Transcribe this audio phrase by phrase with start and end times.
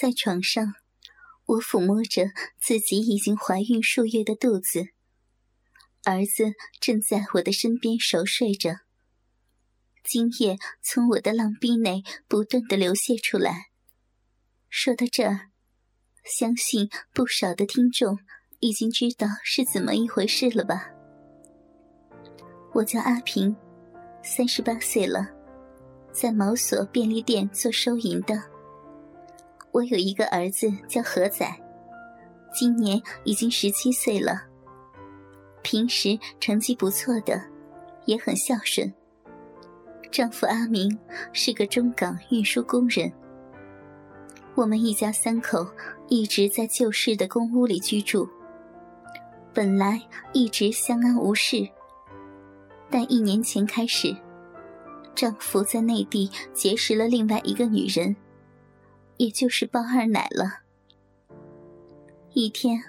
[0.00, 0.72] 在床上，
[1.44, 4.94] 我抚摸着自己已经怀孕数月的肚子，
[6.04, 8.76] 儿子正在我的身边熟睡着。
[10.02, 13.66] 精液从我的浪逼内不断的流泻出来。
[14.70, 15.50] 说到这儿，
[16.24, 18.20] 相信不少的听众
[18.60, 20.88] 已经知道是怎么一回事了吧？
[22.72, 23.54] 我叫阿平，
[24.24, 25.28] 三十八岁了，
[26.10, 28.42] 在毛所便利店做收银的。
[29.72, 31.46] 我有一个儿子叫何仔，
[32.52, 34.42] 今年已经十七岁了，
[35.62, 37.40] 平时成绩不错的，
[38.04, 38.92] 也很孝顺。
[40.10, 40.98] 丈夫阿明
[41.32, 43.12] 是个中港运输工人。
[44.56, 45.64] 我们一家三口
[46.08, 48.28] 一直在旧式的公屋里居住，
[49.54, 51.66] 本来一直相安无事。
[52.90, 54.14] 但一年前开始，
[55.14, 58.16] 丈夫在内地结识了另外一个女人，
[59.20, 60.60] 也就是包二奶了。
[62.32, 62.82] 一天，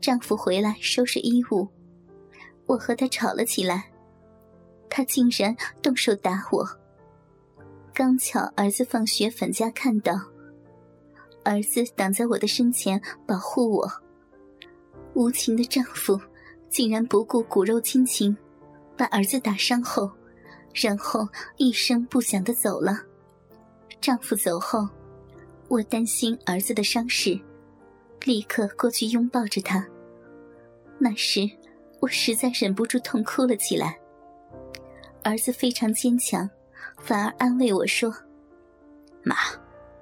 [0.00, 1.68] 丈夫回来收拾衣物，
[2.66, 3.88] 我和他吵了起来。
[4.88, 6.68] 他竟然动手打我。
[7.94, 10.12] 刚巧儿子放学返家看到，
[11.44, 13.88] 儿子挡在我的身前保护我。
[15.14, 16.20] 无情的丈夫
[16.68, 18.36] 竟然不顾骨肉亲情，
[18.96, 20.10] 把儿子打伤后，
[20.74, 23.04] 然后一声不响的走了。
[24.00, 24.88] 丈夫走后，
[25.70, 27.38] 我担心儿子的伤势，
[28.24, 29.86] 立刻过去拥抱着他。
[30.98, 31.48] 那时，
[32.00, 33.96] 我实在忍不住痛哭了起来。
[35.22, 36.50] 儿子非常坚强，
[36.98, 38.12] 反而安慰我说
[39.22, 39.36] ：“妈，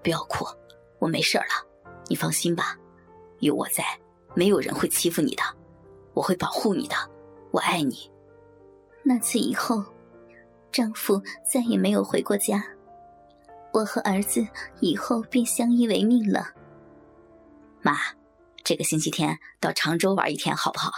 [0.02, 0.46] 不要哭，
[0.98, 1.44] 我没事了，
[2.08, 2.74] 你放心吧，
[3.40, 3.84] 有我在，
[4.34, 5.42] 没有人会欺负你的，
[6.14, 6.94] 我会保护你的，
[7.50, 8.10] 我爱你。”
[9.04, 9.84] 那次以后，
[10.72, 12.64] 丈夫再也没有回过家，
[13.72, 14.46] 我和儿子
[14.80, 16.54] 以后便相依为命了。
[17.82, 17.96] 妈，
[18.64, 20.90] 这个星期天到常州玩一天好不好？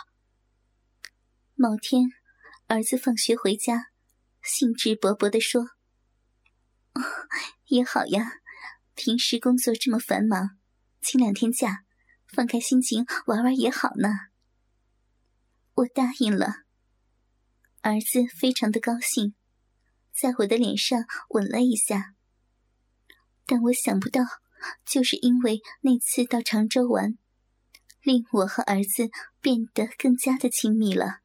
[1.54, 2.10] 某天，
[2.68, 3.88] 儿子放学回家。
[4.42, 5.72] 兴致勃勃地说
[7.68, 8.40] ：“也好呀，
[8.94, 10.56] 平时工作这么繁忙，
[11.02, 11.84] 请两天假，
[12.26, 14.08] 放开心情玩玩也好呢。”
[15.76, 16.62] 我答应了。
[17.82, 19.34] 儿子非常的高兴，
[20.10, 22.14] 在我的脸上吻了一下。
[23.50, 24.22] 但我想不到，
[24.86, 27.18] 就是因为那次到常州玩，
[28.00, 31.18] 令我和儿子变得更加的亲密了。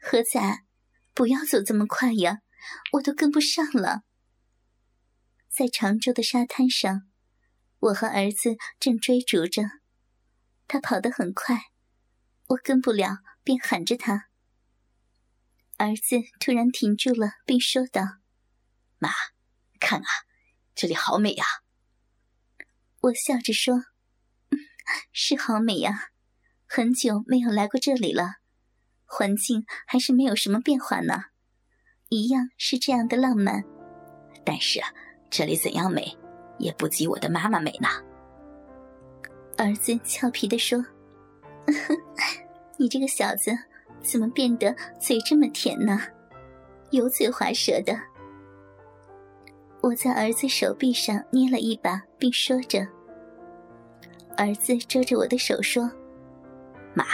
[0.00, 0.64] 何仔。
[1.14, 2.40] 不要走这么快呀，
[2.92, 4.02] 我都跟不上了。
[5.48, 7.08] 在常州的沙滩上，
[7.78, 9.62] 我和儿子正追逐着，
[10.68, 11.58] 他跑得很快，
[12.48, 14.28] 我跟不了，便喊着他。
[15.78, 18.02] 儿子突然停住了，并说道
[19.00, 19.08] ：“妈，
[19.80, 20.08] 看啊，
[20.76, 21.44] 这里好美呀！”
[23.00, 23.86] 我笑着说
[25.10, 26.10] ：“是好美呀，
[26.66, 28.36] 很久没有来过这里了。”
[29.08, 31.26] 环境还是没有什么变化呢，
[32.08, 33.64] 一样是这样的浪漫。
[34.44, 34.80] 但是
[35.30, 36.16] 这里怎样美，
[36.58, 37.88] 也不及我的妈妈美呢。
[39.56, 40.84] 儿子俏皮地说
[42.76, 43.56] ：“你这个小子
[44.02, 45.98] 怎么变得嘴这么甜呢？
[46.90, 47.96] 油嘴滑舌的。”
[49.86, 52.84] 我在儿子手臂上捏了一把，并说着。
[54.36, 55.88] 儿子遮着我的手说
[56.92, 57.04] ：“妈，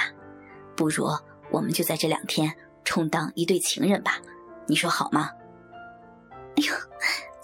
[0.74, 1.06] 不如……”
[1.52, 2.50] 我们就在这两天
[2.82, 4.18] 充当一对情人吧，
[4.66, 5.28] 你说好吗？
[6.56, 6.72] 哎呦，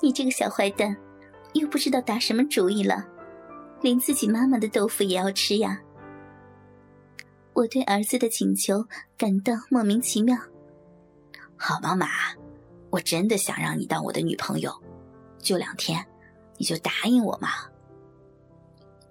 [0.01, 0.97] 你这个小坏蛋，
[1.53, 3.07] 又不知道打什么主意了，
[3.83, 5.79] 连自己妈妈的豆腐也要吃呀！
[7.53, 8.83] 我对儿子的请求
[9.19, 10.39] 感到莫名其妙。
[11.55, 12.07] 好吧，妈，
[12.89, 14.73] 我真的想让你当我的女朋友，
[15.49, 16.05] 就两天，
[16.59, 17.49] 你就答应我嘛。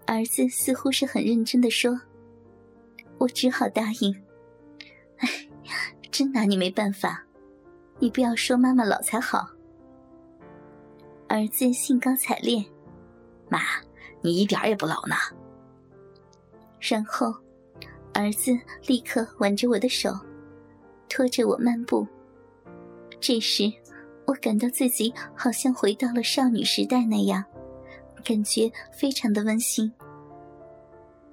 [0.05, 1.99] 儿子似乎是很认真的说，
[3.17, 4.23] 我只好答应。
[5.17, 5.27] 哎，
[6.11, 7.25] 真拿你没办法，
[7.97, 9.49] 你不要说妈妈老才好。
[11.27, 12.63] 儿子兴高采烈，
[13.49, 13.59] 妈，
[14.21, 15.15] 你一点也不老呢。
[16.79, 17.33] 然后，
[18.13, 18.51] 儿子
[18.85, 20.15] 立刻挽着我的手，
[21.09, 22.07] 拖着我漫步。
[23.19, 23.73] 这时，
[24.27, 27.43] 我感到自己好像回到了少女时代那样，
[28.25, 29.91] 感觉非常的温馨。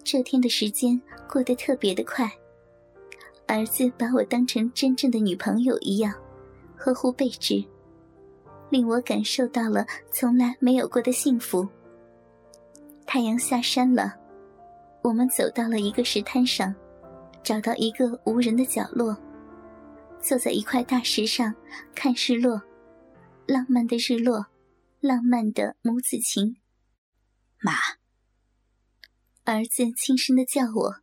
[0.05, 2.31] 这天的时间过得特别的快。
[3.47, 6.15] 儿子把我当成真正的女朋友一样，
[6.77, 7.63] 呵护备至，
[8.71, 11.69] 令我感受到了从来没有过的幸福。
[13.05, 14.15] 太阳下山了，
[15.03, 16.75] 我们走到了一个石滩上，
[17.43, 19.15] 找到一个无人的角落，
[20.21, 21.55] 坐在一块大石上
[21.95, 22.63] 看日落，
[23.47, 24.47] 浪漫的日落，
[25.01, 26.57] 浪漫的母子情。
[27.61, 27.73] 妈。
[29.45, 30.97] 儿子轻声的叫我。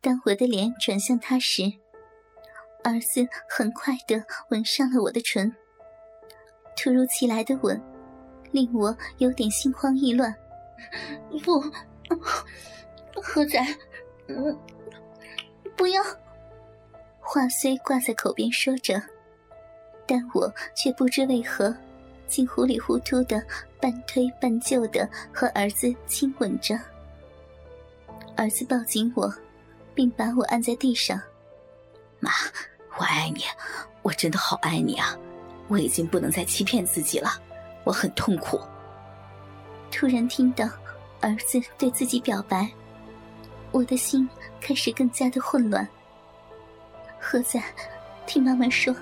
[0.00, 1.64] 当我的脸转向他时，
[2.82, 5.54] 儿子很快的吻上了我的唇。
[6.74, 7.78] 突如其来的吻，
[8.52, 10.34] 令我有点心慌意乱。
[11.44, 11.60] 不，
[13.20, 13.60] 何仔，
[14.28, 14.58] 嗯，
[15.76, 16.02] 不要。
[17.20, 19.02] 话虽挂在口边说着，
[20.06, 21.74] 但我却不知为何，
[22.28, 23.42] 竟糊里糊涂的
[23.80, 26.78] 半推半就的和儿子亲吻着。
[28.36, 29.32] 儿子抱紧我，
[29.94, 31.20] 并把我按在地上。
[32.20, 32.30] 妈，
[32.98, 33.42] 我爱你，
[34.02, 35.16] 我真的好爱你啊！
[35.68, 37.30] 我已经不能再欺骗自己了，
[37.82, 38.60] 我很痛苦。
[39.90, 40.68] 突然听到
[41.20, 42.70] 儿子对自己表白，
[43.72, 44.28] 我的心
[44.60, 45.86] 开始更加的混乱。
[47.18, 47.60] 何仔，
[48.26, 48.94] 听妈妈说，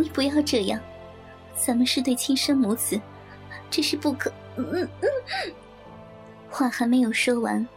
[0.00, 0.80] 你不要这样，
[1.54, 2.98] 咱们是对亲生母子，
[3.70, 4.32] 这是不可……
[4.56, 4.88] 嗯嗯。
[6.48, 7.68] 话还没有说完，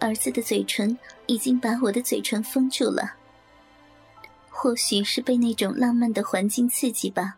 [0.00, 3.14] 儿子的嘴唇已经把我的嘴唇封住了。
[4.50, 7.36] 或许是被那种浪漫的环境刺激吧，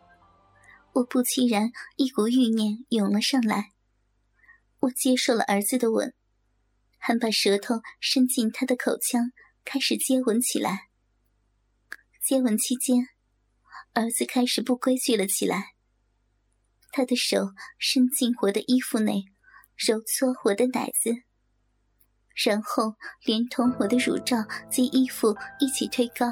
[0.94, 3.72] 我不期然一股欲念涌了上来。
[4.80, 6.14] 我接受了儿子的吻，
[6.96, 9.32] 还把舌头伸进他的口腔，
[9.64, 10.88] 开始接吻起来。
[12.24, 13.08] 接吻期间，
[13.94, 15.74] 儿子开始不规矩了起来。
[16.90, 19.24] 他的手伸进我的衣服内，
[19.76, 21.10] 揉搓我的奶子，
[22.34, 22.94] 然后
[23.24, 24.38] 连同我的乳罩
[24.70, 26.26] 及衣服一起推高。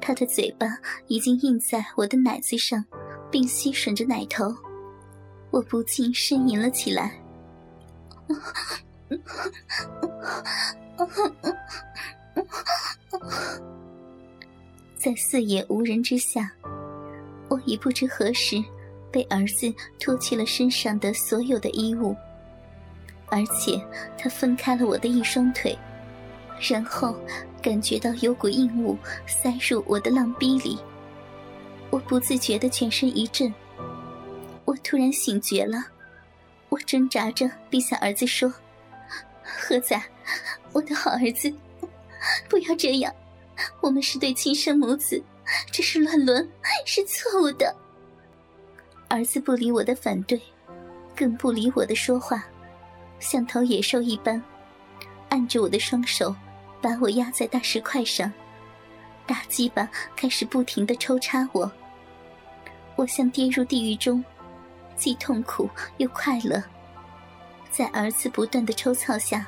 [0.00, 0.66] 他的嘴巴
[1.06, 2.84] 已经印在我的奶子上，
[3.30, 4.54] 并吸吮着奶头，
[5.50, 7.22] 我不禁呻吟了起来。
[15.00, 16.52] 在四野无人之下，
[17.48, 18.62] 我已不知何时
[19.10, 22.14] 被儿子脱去了身上的所有的衣物，
[23.28, 23.80] 而且
[24.18, 25.74] 他分开了我的一双腿，
[26.70, 27.18] 然后
[27.62, 28.94] 感觉到有股硬物
[29.26, 30.78] 塞入我的浪逼里，
[31.88, 33.50] 我不自觉的全身一震，
[34.66, 35.82] 我突然醒觉了，
[36.68, 38.52] 我挣扎着逼向儿子说
[39.42, 39.98] ：“何仔，
[40.74, 41.50] 我的好儿子，
[42.50, 43.10] 不要这样。”
[43.80, 45.22] 我们是对亲生母子，
[45.70, 46.48] 这是乱伦，
[46.84, 47.74] 是错误的。
[49.08, 50.40] 儿子不理我的反对，
[51.16, 52.44] 更不理我的说话，
[53.18, 54.42] 像头野兽一般，
[55.28, 56.34] 按着我的双手，
[56.80, 58.32] 把我压在大石块上，
[59.26, 61.70] 大鸡巴开始不停的抽插我。
[62.96, 64.22] 我像跌入地狱中，
[64.94, 66.62] 既痛苦又快乐。
[67.70, 69.46] 在儿子不断的抽操下，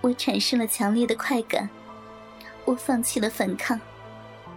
[0.00, 1.68] 我产生了强烈的快感。
[2.68, 3.80] 我放弃了反抗，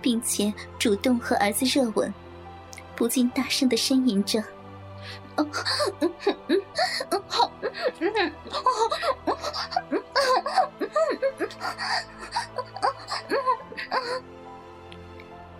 [0.02, 2.13] 并且主动和儿子热吻，
[2.94, 4.44] 不禁大声的呻吟着：“，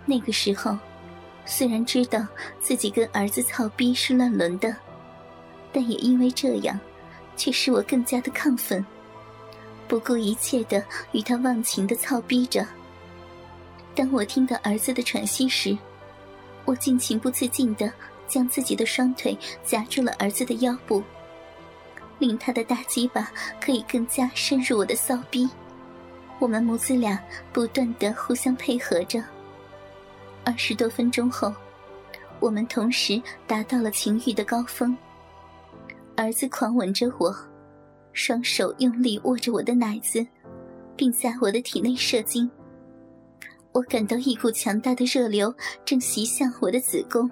[0.04, 0.76] 那个时候，
[1.46, 2.20] 虽然知道
[2.60, 4.76] 自己跟儿子操逼是乱伦的，
[5.72, 6.78] 但也因为这样，
[7.34, 8.84] 却使我更加的亢奋。
[9.92, 12.66] 不顾一切的与他忘情的操逼着。
[13.94, 15.76] 当我听到儿子的喘息时，
[16.64, 17.92] 我竟情不自禁的
[18.26, 21.02] 将自己的双腿夹住了儿子的腰部，
[22.18, 23.30] 令他的大鸡巴
[23.60, 25.46] 可以更加深入我的骚逼。
[26.38, 27.22] 我们母子俩
[27.52, 29.22] 不断的互相配合着。
[30.42, 31.54] 二十多分钟后，
[32.40, 34.96] 我们同时达到了情欲的高峰。
[36.16, 37.51] 儿子狂吻着我。
[38.12, 40.26] 双手用力握着我的奶子，
[40.96, 42.50] 并在我的体内射精。
[43.72, 45.54] 我感到一股强大的热流
[45.84, 47.30] 正袭向我的子宫。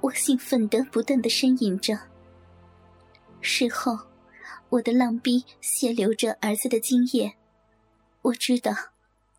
[0.00, 1.98] 我兴奋的不断的呻吟着。
[3.40, 3.98] 事后，
[4.68, 7.34] 我的浪逼泄流着儿子的精液，
[8.22, 8.72] 我知道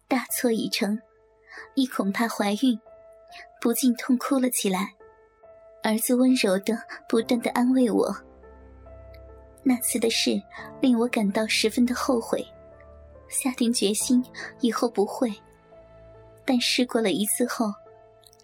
[0.08, 1.00] 大错已成，
[1.76, 2.80] 你恐怕怀孕，
[3.62, 4.96] 不禁痛哭了起来。
[5.84, 6.78] 儿子温柔的、
[7.10, 8.16] 不断的安慰我。
[9.64, 10.42] 那次的事
[10.80, 12.46] 令我感到十分的后悔，
[13.30, 14.24] 下定决心
[14.60, 15.32] 以后不会。
[16.46, 17.74] 但试过了一次后，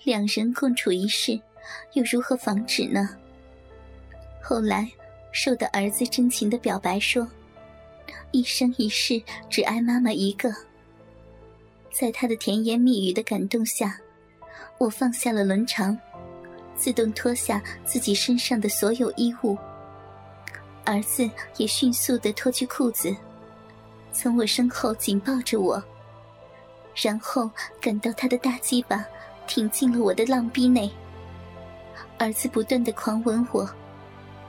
[0.03, 1.39] 两人共处一室，
[1.93, 3.09] 又如何防止呢？
[4.41, 4.89] 后来，
[5.31, 7.27] 受到儿子真情的表白，说
[8.31, 10.53] 一生一世只爱妈妈一个。
[11.91, 13.99] 在他的甜言蜜语的感动下，
[14.77, 15.97] 我放下了伦常。
[16.77, 19.57] 自动脱下自己身上的所有衣物，
[20.85, 23.13] 儿子也迅速的脱去裤子，
[24.13, 25.83] 从我身后紧抱着我，
[26.95, 27.49] 然后
[27.81, 29.03] 感到他的大鸡巴
[29.47, 30.89] 挺进了我的浪逼内，
[32.17, 33.67] 儿子不断的狂吻我，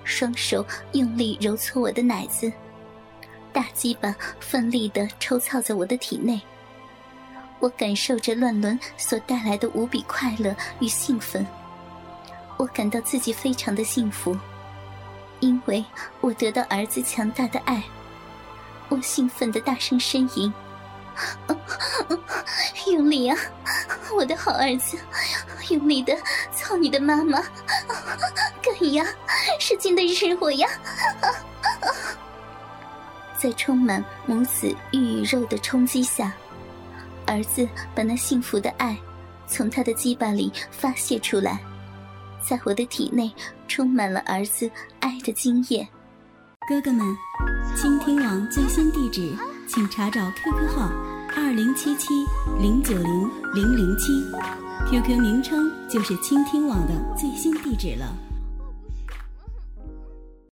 [0.04, 2.52] 双手用力揉搓我的奶子，
[3.52, 6.40] 大鸡巴奋力的抽操在我的体内。
[7.60, 11.44] 我感受着乱伦所带来的无比快乐与兴奋，
[12.58, 14.36] 我感到自己非常的幸福，
[15.40, 15.82] 因为
[16.20, 17.82] 我得到儿子强大的爱。
[18.88, 20.52] 我兴奋的大声呻吟，
[22.90, 23.38] 用力啊，
[24.16, 24.98] 我的好儿子，
[25.70, 26.16] 用力的
[26.52, 27.40] 操你的妈妈，
[28.60, 29.06] 干呀，
[29.60, 30.68] 使劲的日我呀！
[33.36, 36.32] 在充满母子欲与肉的冲击下。
[37.24, 38.96] 儿子把那幸福的爱
[39.46, 41.60] 从他的鸡巴里发泄出来，
[42.40, 43.32] 在我的体内
[43.66, 45.86] 充满了儿子爱的经验。
[46.68, 47.16] 哥哥们，
[47.76, 49.32] 倾听网最新地址，
[49.66, 50.90] 请查找 QQ 号
[51.34, 52.08] 二零七七
[52.60, 54.12] 零九零零零七
[54.90, 58.06] ，QQ 名称就是倾听网的最新地址了。